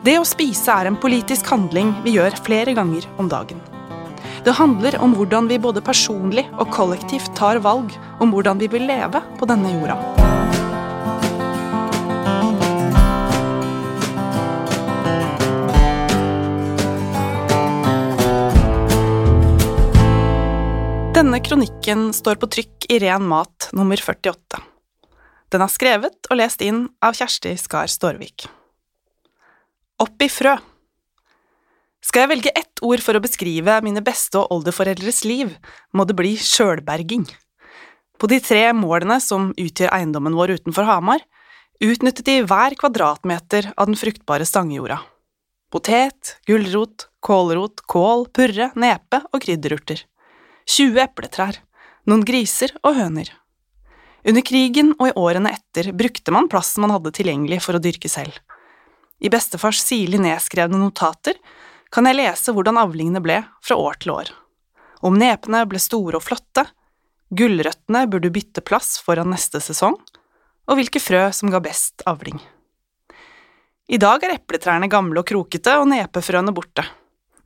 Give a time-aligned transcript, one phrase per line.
[0.00, 3.58] Det å spise er en politisk handling vi gjør flere ganger om dagen.
[4.46, 8.86] Det handler om hvordan vi både personlig og kollektivt tar valg om hvordan vi vil
[8.88, 9.98] leve på denne jorda.
[21.18, 24.64] Denne kronikken står på trykk i Ren mat nummer 48.
[25.52, 28.48] Den er skrevet og lest inn av Kjersti Skar Storvik.
[30.00, 30.54] Opp i frø.
[32.00, 35.50] Skal jeg velge ett ord for å beskrive mine beste- og oldeforeldres liv,
[35.92, 37.26] må det bli sjølberging.
[38.16, 41.20] På de tre målene som utgjør eiendommen vår utenfor Hamar,
[41.84, 45.02] utnyttet de hver kvadratmeter av den fruktbare stangjorda.
[45.70, 50.00] Potet, gulrot, kålrot, kål, purre, nepe og krydderurter.
[50.64, 51.60] 20 epletrær,
[52.08, 53.28] noen griser og høner.
[54.24, 58.08] Under krigen og i årene etter brukte man plassen man hadde tilgjengelig for å dyrke
[58.08, 58.40] selv.
[59.20, 61.36] I bestefars sirlig nedskrevne notater
[61.92, 64.30] kan jeg lese hvordan avlingene ble fra år til år.
[65.04, 66.64] Om nepene ble store og flotte,
[67.36, 69.98] gulrøttene burde bytte plass foran neste sesong,
[70.70, 72.40] og hvilke frø som ga best avling.
[73.90, 76.84] I dag er epletrærne gamle og krokete og nepefrøene borte.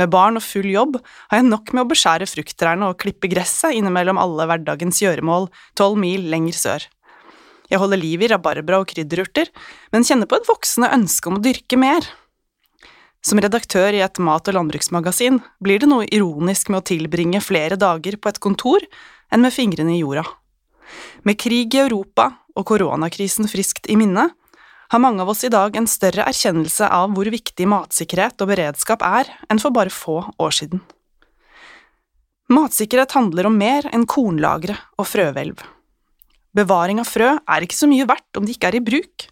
[0.00, 3.76] Med barn og full jobb har jeg nok med å beskjære frukttrærne og klippe gresset
[3.76, 6.86] innimellom alle hverdagens gjøremål tolv mil lenger sør.
[7.70, 9.50] Jeg holder liv i rabarbra og krydderurter,
[9.94, 12.06] men kjenner på et voksende ønske om å dyrke mer.
[13.22, 17.78] Som redaktør i et mat- og landbruksmagasin blir det noe ironisk med å tilbringe flere
[17.78, 18.84] dager på et kontor
[19.30, 20.24] enn med fingrene i jorda.
[21.22, 24.30] Med krig i Europa og koronakrisen friskt i minne
[24.90, 29.04] har mange av oss i dag en større erkjennelse av hvor viktig matsikkerhet og beredskap
[29.06, 30.82] er enn for bare få år siden.
[32.50, 35.60] Matsikkerhet handler om mer enn kornlagre og frøhvelv.
[36.56, 39.26] Bevaring av frø er ikke så mye verdt om de ikke er i bruk.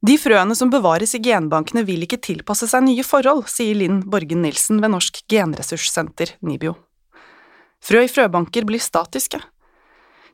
[0.00, 4.44] De frøene som bevares i genbankene vil ikke tilpasse seg nye forhold, sier Linn Borgen
[4.44, 6.74] Nilsen ved Norsk genressurssenter, NIBIO.
[7.84, 9.40] Frø i frøbanker blir statiske,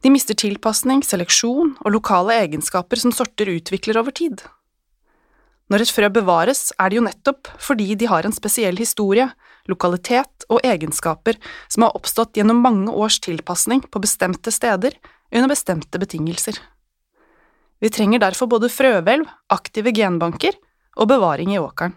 [0.05, 4.43] de mister tilpasning, seleksjon og lokale egenskaper som sorter utvikler over tid.
[5.73, 9.27] Når et frø bevares, er det jo nettopp fordi de har en spesiell historie,
[9.67, 14.95] lokalitet og egenskaper som har oppstått gjennom mange års tilpasning på bestemte steder
[15.35, 16.59] under bestemte betingelser.
[17.81, 20.57] Vi trenger derfor både frøhvelv, aktive genbanker
[20.97, 21.97] og bevaring i åkeren.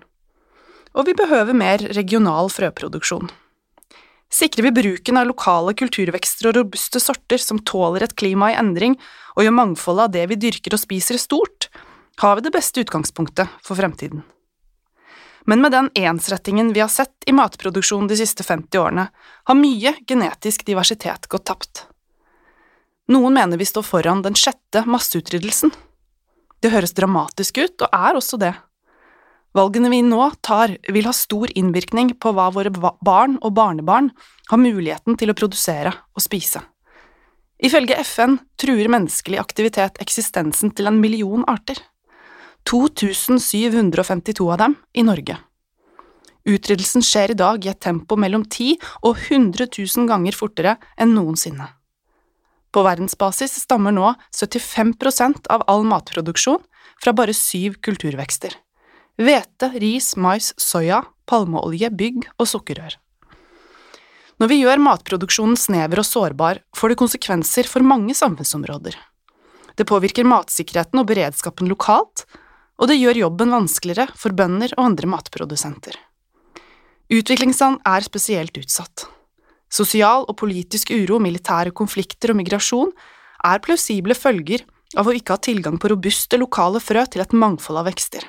[0.97, 3.29] Og vi behøver mer regional frøproduksjon.
[4.29, 8.97] Sikrer vi bruken av lokale kulturvekster og robuste sorter som tåler et klima i endring
[9.35, 11.69] og gjør mangfoldet av det vi dyrker og spiser, stort,
[12.21, 14.21] har vi det beste utgangspunktet for fremtiden.
[15.49, 19.07] Men med den ensrettingen vi har sett i matproduksjonen de siste 50 årene,
[19.49, 21.87] har mye genetisk diversitet gått tapt.
[23.09, 25.71] Noen mener vi står foran den sjette masseutryddelsen.
[26.61, 28.53] Det høres dramatisk ut, og er også det.
[29.57, 34.11] Valgene vi nå tar, vil ha stor innvirkning på hva våre barn og barnebarn
[34.51, 36.61] har muligheten til å produsere og spise.
[37.59, 41.81] Ifølge FN truer menneskelig aktivitet eksistensen til en million arter.
[42.69, 45.39] 2752 av dem i Norge.
[46.45, 51.17] Utryddelsen skjer i dag i et tempo mellom 10 og 100 000 ganger fortere enn
[51.17, 51.73] noensinne.
[52.69, 56.61] På verdensbasis stammer nå 75% av all matproduksjon
[57.03, 58.57] fra bare syv kulturvekster
[59.19, 62.95] hvete, ris, mais, soya, palmeolje, bygg og sukkerrør.
[64.39, 68.95] Når vi gjør matproduksjonen snever og sårbar, får det konsekvenser for mange samfunnsområder.
[69.75, 72.23] Det påvirker matsikkerheten og beredskapen lokalt,
[72.79, 75.97] og det gjør jobben vanskeligere for bønder og andre matprodusenter.
[77.11, 79.09] Utviklingsland er spesielt utsatt.
[79.69, 82.91] Sosial og politisk uro, militære konflikter og migrasjon
[83.45, 84.65] er plausible følger
[84.97, 88.25] av å ikke ha tilgang på robuste lokale frø til et mangfold av vekster.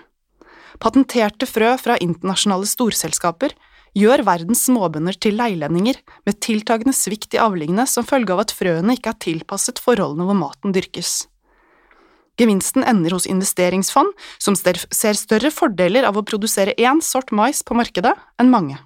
[0.81, 3.57] Patenterte frø fra internasjonale storselskaper
[3.97, 5.99] gjør verdens småbønder til leilendinger
[6.29, 10.39] med tiltagende svikt i avlingene som følge av at frøene ikke er tilpasset forholdene hvor
[10.39, 11.25] maten dyrkes.
[12.41, 17.77] Gevinsten ender hos investeringsfond, som ser større fordeler av å produsere én sort mais på
[17.77, 18.79] markedet enn mange.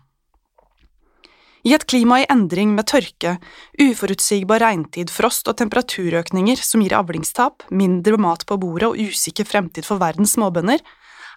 [1.64, 3.38] I et klima i endring med tørke,
[3.80, 9.88] uforutsigbar regntid, frost og temperaturøkninger som gir avlingstap, mindre mat på bordet og usikker fremtid
[9.88, 10.82] for verdens småbønder,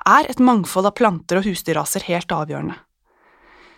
[0.07, 2.75] er et mangfold av planter og husdyrraser helt avgjørende.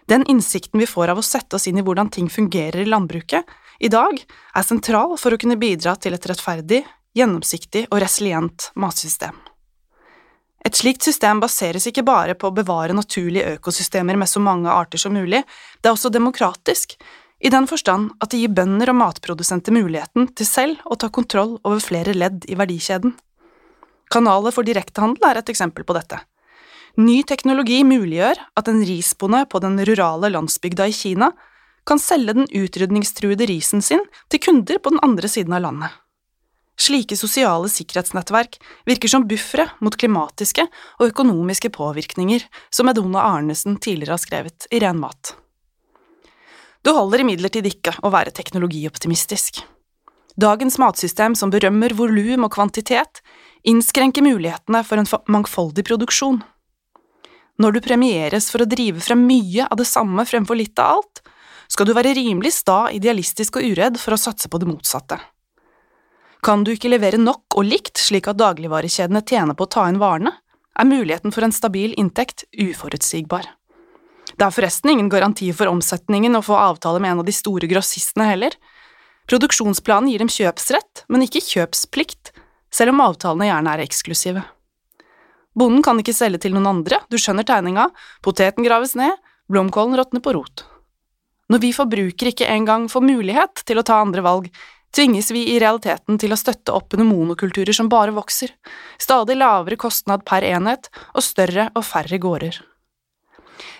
[0.10, 3.46] Den innsikten vi får av å sette oss inn i hvordan ting fungerer i landbruket
[3.80, 6.82] i dag, er sentral for å kunne bidra til et rettferdig,
[7.14, 9.38] gjennomsiktig og resilient matsystem.
[10.80, 15.12] Slikt system baseres ikke bare på å bevare naturlige økosystemer med så mange arter som
[15.12, 15.42] mulig,
[15.82, 16.96] det er også demokratisk,
[17.40, 21.58] i den forstand at det gir bønder og matprodusenter muligheten til selv å ta kontroll
[21.64, 23.16] over flere ledd i verdikjeden.
[24.12, 26.20] Kanaler for direktehandel er et eksempel på dette.
[27.00, 31.32] Ny teknologi muliggjør at en risbonde på den rurale landsbygda i Kina
[31.88, 35.96] kan selge den utrydningstruede risen sin til kunder på den andre siden av landet.
[36.80, 38.56] Slike sosiale sikkerhetsnettverk
[38.88, 40.64] virker som buffere mot klimatiske
[41.00, 45.34] og økonomiske påvirkninger, som Edona Arnesen tidligere har skrevet i Ren mat.
[46.80, 49.60] Det holder imidlertid ikke å være teknologioptimistisk.
[50.40, 53.20] Dagens matsystem som berømmer volum og kvantitet,
[53.68, 56.40] innskrenker mulighetene for en mangfoldig produksjon.
[57.60, 61.20] Når du premieres for å drive frem mye av det samme fremfor litt av alt,
[61.68, 65.20] skal du være rimelig sta, idealistisk og uredd for å satse på det motsatte.
[66.46, 70.00] Kan du ikke levere nok og likt slik at dagligvarekjedene tjener på å ta inn
[70.00, 70.32] varene,
[70.80, 73.50] er muligheten for en stabil inntekt uforutsigbar.
[74.40, 77.68] Det er forresten ingen garanti for omsetningen å få avtale med en av de store
[77.68, 78.56] grossistene heller.
[79.28, 82.32] Produksjonsplanen gir dem kjøpsrett, men ikke kjøpsplikt,
[82.72, 84.46] selv om avtalene gjerne er eksklusive.
[85.60, 87.90] Bonden kan ikke selge til noen andre, du skjønner tegninga,
[88.24, 89.18] poteten graves ned,
[89.52, 90.64] blomkålen råtner på rot.
[91.50, 94.52] Når vi forbrukere ikke engang får mulighet til å ta andre valg,
[94.96, 98.54] tvinges vi i realiteten til å støtte opp under monokulturer som bare vokser,
[99.02, 102.60] stadig lavere kostnad per enhet og større og færre gårder.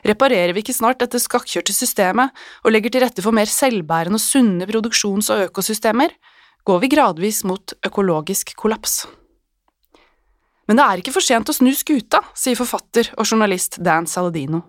[0.08, 4.24] Reparerer vi ikke snart dette skakkjørte systemet og legger til rette for mer selvbærende og
[4.24, 6.12] sunne produksjons- og økosystemer,
[6.68, 9.06] går vi gradvis mot økologisk kollaps.
[10.70, 14.62] Men det er ikke for sent å snu skuta, sier forfatter og journalist Dan Saladino.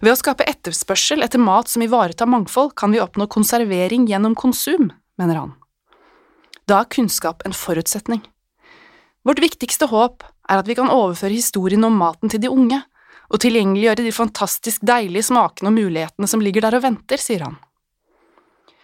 [0.00, 4.88] Ved å skape etterspørsel etter mat som ivaretar mangfold, kan vi oppnå konservering gjennom konsum,
[5.22, 5.56] mener han.
[6.66, 8.22] Da er kunnskap en forutsetning.
[9.26, 12.80] Vårt viktigste håp er at vi kan overføre historien om maten til de unge,
[13.32, 17.54] og tilgjengeliggjøre de fantastisk deilige smakene og mulighetene som ligger der og venter, sier han.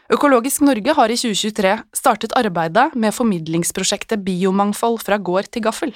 [0.09, 5.93] Økologisk Norge har i 2023 startet arbeidet med formidlingsprosjektet Biomangfold fra gård til gaffel.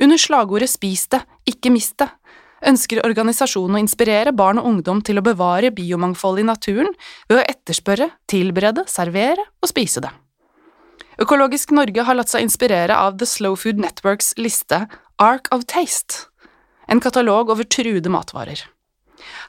[0.00, 1.20] Under slagordet Spis det,
[1.52, 2.08] ikke mist det
[2.66, 6.96] ønsker organisasjonen å inspirere barn og ungdom til å bevare biomangfoldet i naturen
[7.28, 10.12] ved å etterspørre, tilberede, servere og spise det.
[11.20, 14.86] Økologisk Norge har latt seg inspirere av The Slow Food Networks liste
[15.20, 16.26] Ark of Taste,
[16.88, 18.62] en katalog over truede matvarer.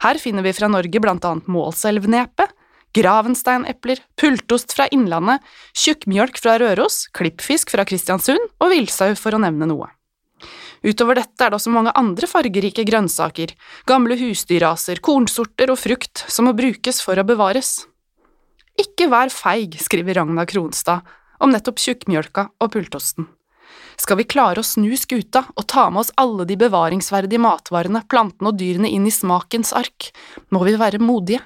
[0.03, 2.49] Her finner vi fra Norge blant annet målselvnepe,
[2.97, 5.39] gravensteinepler, pultost fra Innlandet,
[5.77, 9.87] tjukkmjølk fra Røros, klippfisk fra Kristiansund og villsau, for å nevne noe.
[10.81, 13.53] Utover dette er det også mange andre fargerike grønnsaker,
[13.85, 17.83] gamle husdyrraser, kornsorter og frukt som må brukes for å bevares.
[18.81, 21.05] Ikke vær feig, skriver Ragna Kronstad
[21.41, 23.27] om nettopp tjukkmjølka og pultosten.
[24.01, 28.49] Skal vi klare å snu skuta og ta med oss alle de bevaringsverdige matvarene, plantene
[28.49, 30.09] og dyrene inn i smakens ark,
[30.49, 31.43] må vi være modige.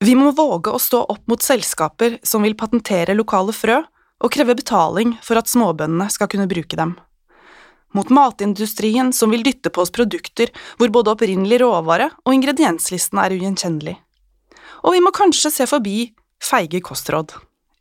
[0.00, 3.82] Vi må våge å stå opp mot selskaper som vil patentere lokale frø,
[4.24, 6.96] og kreve betaling for at småbøndene skal kunne bruke dem
[7.96, 13.34] mot matindustrien som vil dytte på oss produkter hvor både opprinnelig råvare og ingredienslisten er
[13.36, 13.96] ugjenkjennelig.
[14.84, 16.12] Og vi må kanskje se forbi
[16.42, 17.34] feige kostråd.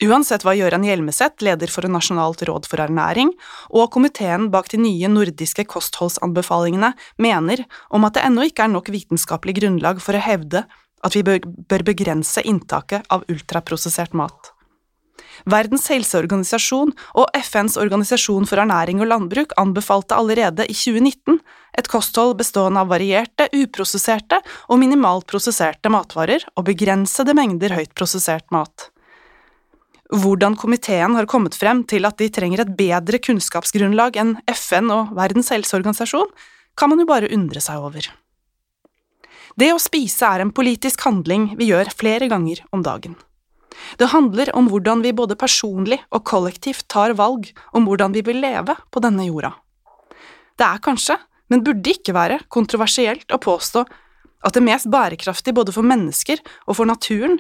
[0.03, 3.29] Uansett hva Gøran Hjelmeset, leder for Nasjonalt råd for ernæring,
[3.71, 6.91] og komiteen bak de nye nordiske kostholdsanbefalingene
[7.21, 10.65] mener om at det ennå ikke er nok vitenskapelig grunnlag for å hevde
[11.06, 14.55] at vi bør begrense inntaket av ultraprosessert mat.
[15.50, 21.39] Verdens helseorganisasjon og FNs organisasjon for ernæring og landbruk anbefalte allerede i 2019
[21.77, 28.47] et kosthold bestående av varierte, uprosesserte og minimalt prosesserte matvarer og begrensede mengder høyt prosessert
[28.56, 28.90] mat.
[30.13, 35.16] Hvordan komiteen har kommet frem til at de trenger et bedre kunnskapsgrunnlag enn FN og
[35.18, 36.30] Verdens helseorganisasjon,
[36.78, 38.11] kan man jo bare undre seg over.
[39.56, 43.16] Det å spise er en politisk handling vi gjør flere ganger om dagen.
[43.99, 48.41] Det handler om hvordan vi både personlig og kollektivt tar valg om hvordan vi vil
[48.44, 49.53] leve på denne jorda.
[50.55, 51.17] Det er kanskje,
[51.51, 53.83] men burde ikke være, kontroversielt å påstå
[54.45, 57.39] at det mest bærekraftige både for mennesker og for naturen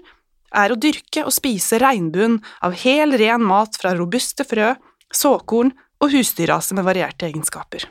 [0.55, 4.73] er å dyrke og spise regnbuen av hel, ren mat fra robuste frø,
[5.13, 5.73] såkorn
[6.03, 7.87] og husdyrraser med varierte egenskaper.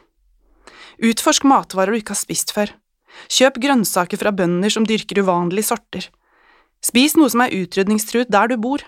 [1.04, 2.70] Utforsk matvarer du ikke har spist før.
[3.30, 6.08] Kjøp grønnsaker fra bønder som dyrker uvanlige sorter.
[6.84, 8.82] Spis noe som er utrydningstruet der du bor,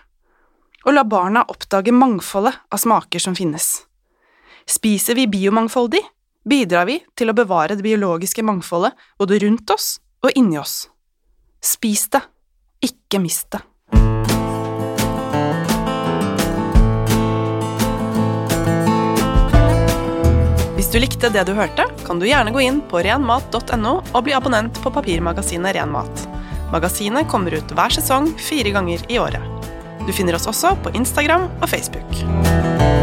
[0.85, 3.87] og la barna oppdage mangfoldet av smaker som finnes.
[4.69, 6.03] Spiser vi biomangfoldig,
[6.45, 10.91] bidrar vi til å bevare det biologiske mangfoldet både rundt oss og inni oss.
[11.65, 12.21] Spis det,
[12.85, 13.65] ikke mist det.
[20.77, 24.37] Hvis du likte det du hørte, kan du gjerne gå inn på renmat.no og bli
[24.37, 26.36] abonnent på papirmagasinet Renmat.
[26.73, 29.43] Magasinet kommer ut hver sesong fire ganger i året.
[30.07, 32.96] Du finner oss også på Instagram og Facebook.